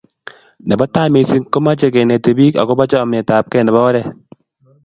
nebo 0.69 0.83
tai 0.93 1.09
missing, 1.13 1.43
komeche 1.53 1.87
keneti 1.95 2.31
biik 2.37 2.55
agoba 2.61 2.89
chemetgei 2.91 3.63
nebo 3.63 3.79
oret 3.89 4.07